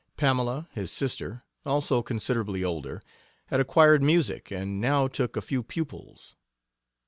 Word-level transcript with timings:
Pamela, 0.17 0.67
his 0.71 0.91
sister; 0.91 1.43
also 1.63 2.01
considerably 2.01 2.63
older, 2.63 3.03
had 3.49 3.59
acquired 3.59 4.01
music, 4.01 4.49
and 4.49 4.79
now 4.81 5.07
took 5.07 5.37
a 5.37 5.43
few 5.43 5.61
pupils. 5.61 6.35